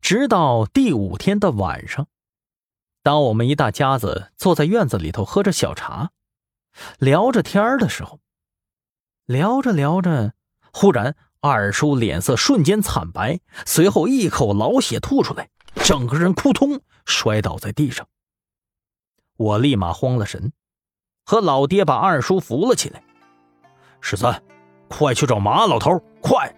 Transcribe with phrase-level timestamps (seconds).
[0.00, 2.06] 直到第五天的晚上，
[3.02, 6.10] 当我们一大家子坐在院子里头喝着小茶，
[6.98, 8.18] 聊着天的时候，
[9.26, 10.34] 聊着聊着，
[10.72, 15.50] 忽然二叔脸色瞬间惨白，随后一口老血吐出来，
[15.84, 18.08] 整个人扑通摔倒在地上。
[19.36, 20.52] 我立马慌了神，
[21.24, 23.02] 和老爹把二叔扶了起来。
[24.00, 24.42] 十三，
[24.88, 26.54] 快去找马老头，快！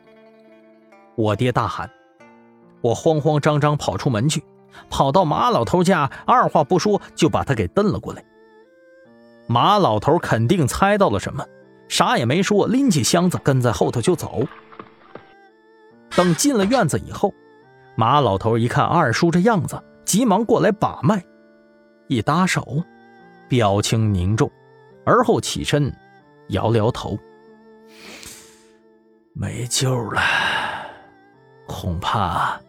[1.17, 1.91] 我爹大喊。
[2.83, 4.43] 我慌慌张张跑出门去，
[4.91, 8.25] 跑到马老头家，二话不说就把他给蹬了过来。
[9.47, 11.45] 马老头肯定猜到了什么，
[11.89, 14.43] 啥也没说，拎起箱子跟在后头就走。
[16.15, 17.33] 等进了院子以后，
[17.97, 21.23] 马老头一看二叔这样子，急忙过来把脉，
[22.09, 22.83] 一搭手，
[23.49, 24.51] 表情凝重，
[25.05, 25.95] 而后起身，
[26.49, 27.19] 摇了摇头
[29.35, 30.21] ：“没救了，
[31.67, 32.61] 恐怕……”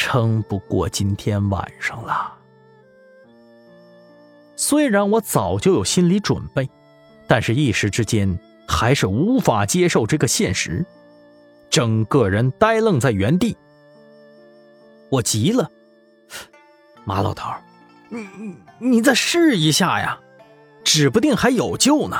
[0.00, 2.32] 撑不过今天晚上了。
[4.54, 6.70] 虽然我早就有心理准备，
[7.26, 8.38] 但是一时之间
[8.68, 10.86] 还是无法接受这个现实，
[11.68, 13.56] 整个人呆愣在原地。
[15.10, 15.68] 我急了，
[17.04, 17.50] 马老头，
[18.08, 20.16] 你你你再试一下呀，
[20.84, 22.16] 指不定还有救呢。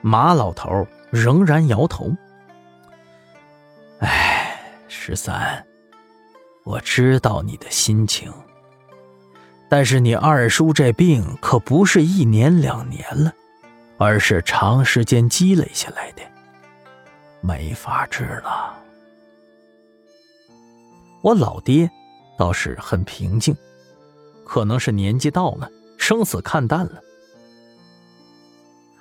[0.00, 2.10] 马老头仍然摇头。
[4.00, 5.62] 哎，十三。
[6.68, 8.30] 我知道你的心情，
[9.70, 13.32] 但是你二叔这病可不是一年两年了，
[13.96, 16.20] 而是长时间积累下来的，
[17.40, 18.78] 没法治了。
[21.22, 21.90] 我老爹
[22.36, 23.56] 倒是很平静，
[24.44, 27.00] 可能是年纪到了，生死看淡了。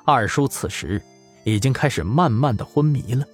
[0.05, 1.01] 二叔此时
[1.43, 3.25] 已经开始慢慢的昏迷了，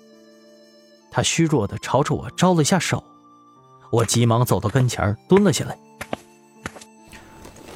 [1.12, 3.04] 他虚弱的朝着我招了一下手。
[3.94, 5.78] 我急忙走到跟前，蹲了下来。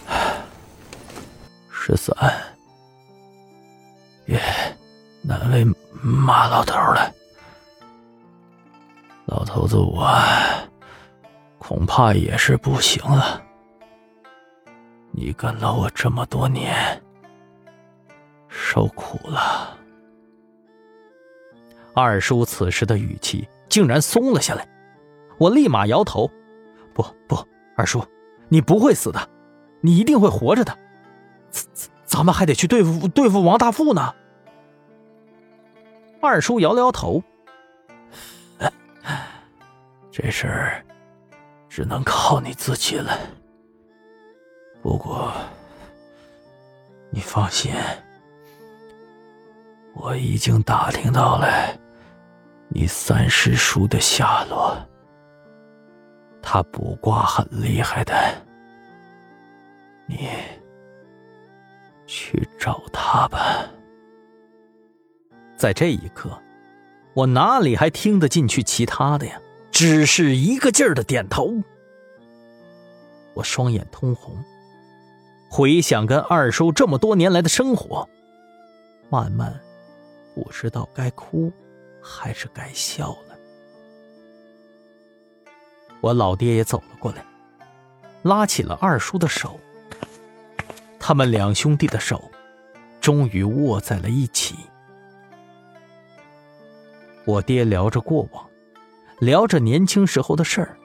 [1.71, 2.15] 十三，
[4.25, 4.41] 也
[5.21, 5.63] 难为
[6.01, 7.13] 马老头了。
[9.27, 10.11] 老头子，我
[11.59, 13.39] 恐怕也是不行了。
[15.11, 16.99] 你跟了我这么多年，
[18.49, 19.77] 受苦了。
[21.93, 24.67] 二叔此时的语气竟然松了下来。
[25.37, 26.29] 我立马摇头，
[26.93, 27.37] 不不，
[27.75, 28.03] 二叔，
[28.49, 29.29] 你不会死的，
[29.81, 30.77] 你一定会活着的，
[31.51, 31.65] 咱
[32.05, 34.15] 咱们还得去对付对付王大富呢。
[36.21, 37.21] 二叔摇了摇头，
[40.11, 40.83] 这事儿
[41.69, 43.15] 只能靠你自己了。
[44.81, 45.31] 不过
[47.11, 47.71] 你放心，
[49.93, 51.47] 我已经打听到了
[52.69, 54.75] 你三师叔的下落。
[56.49, 58.15] 他卜卦很厉害的，
[60.05, 60.29] 你
[62.05, 63.69] 去找他吧。
[65.57, 66.41] 在这一刻，
[67.13, 69.37] 我哪里还听得进去其他的呀？
[69.71, 71.53] 只是一个劲儿的点头。
[73.33, 74.33] 我双眼通红，
[75.51, 78.07] 回想跟二叔这么多年来的生活，
[79.09, 79.53] 慢慢
[80.33, 81.51] 不知道该哭
[82.01, 83.13] 还是该笑。
[86.01, 87.25] 我老爹也走了过来，
[88.23, 89.59] 拉起了二叔的手。
[90.99, 92.29] 他们两兄弟的手，
[92.99, 94.55] 终于握在了一起。
[97.25, 98.47] 我爹聊着过往，
[99.19, 100.77] 聊着年轻时候的事儿，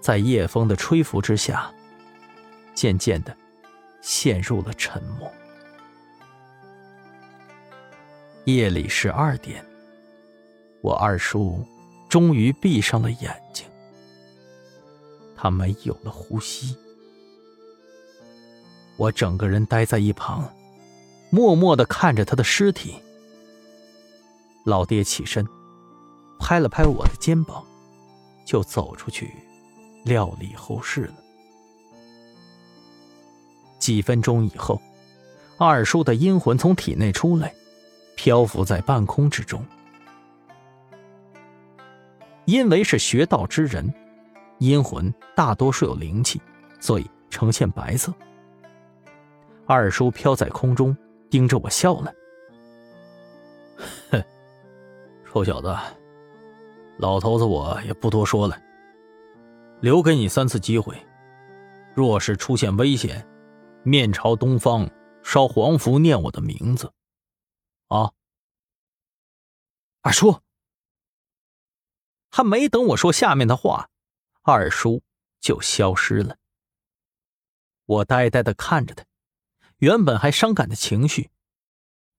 [0.00, 1.70] 在夜风的吹拂之下，
[2.74, 3.36] 渐渐的
[4.00, 5.30] 陷入了沉默。
[8.44, 9.64] 夜里十二点，
[10.80, 11.64] 我二叔
[12.08, 13.66] 终于闭上了眼睛。
[15.42, 16.76] 他没有了呼吸，
[18.98, 20.46] 我整个人呆在一旁，
[21.30, 22.96] 默默的看着他的尸体。
[24.66, 25.48] 老爹起身，
[26.38, 27.64] 拍了拍我的肩膀，
[28.44, 29.34] 就走出去
[30.04, 31.14] 料理后事了。
[33.78, 34.78] 几分钟以后，
[35.56, 37.54] 二叔的阴魂从体内出来，
[38.14, 39.64] 漂浮在半空之中。
[42.44, 43.90] 因为是学道之人。
[44.60, 46.40] 阴魂大多数有灵气，
[46.80, 48.12] 所以呈现白色。
[49.66, 50.94] 二叔飘在空中，
[51.30, 52.12] 盯着我笑了
[54.12, 54.22] ：“哼，
[55.24, 55.74] 臭小子，
[56.98, 58.60] 老头子我也不多说了，
[59.80, 60.94] 留给你三次机会。
[61.94, 63.26] 若是出现危险，
[63.82, 64.90] 面朝东方
[65.22, 66.92] 烧黄符，念我的名字。
[67.88, 68.12] 啊，
[70.02, 70.38] 二叔，
[72.30, 73.88] 还没等我说下面的话。”
[74.42, 75.02] 二叔
[75.40, 76.36] 就消失了。
[77.86, 79.04] 我呆呆的看着他，
[79.78, 81.30] 原本还伤感的情绪，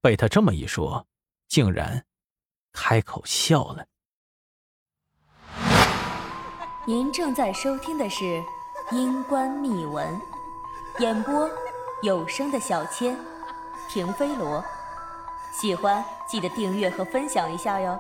[0.02, 1.08] 被他这么一说，
[1.48, 2.06] 竟然
[2.72, 3.86] 开口笑了。
[6.86, 8.24] 您正在收听的是
[8.92, 10.14] 《阴关秘闻》，
[11.02, 11.50] 演播
[12.02, 13.18] 有声的小千，
[13.90, 14.64] 平飞罗。
[15.54, 18.00] 喜欢记得订阅和分享一下哟。